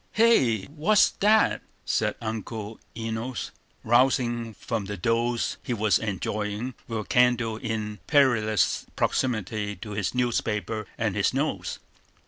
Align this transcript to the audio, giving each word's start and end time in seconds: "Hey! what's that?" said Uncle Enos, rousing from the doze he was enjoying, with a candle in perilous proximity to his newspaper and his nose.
"Hey! 0.13 0.63
what's 0.65 1.11
that?" 1.19 1.61
said 1.85 2.15
Uncle 2.21 2.79
Enos, 2.97 3.51
rousing 3.83 4.55
from 4.55 4.85
the 4.85 4.97
doze 4.97 5.57
he 5.61 5.75
was 5.75 5.99
enjoying, 5.99 6.73
with 6.87 6.99
a 7.01 7.03
candle 7.03 7.57
in 7.57 7.99
perilous 8.07 8.87
proximity 8.95 9.75
to 9.75 9.91
his 9.91 10.15
newspaper 10.15 10.87
and 10.97 11.15
his 11.15 11.35
nose. 11.35 11.77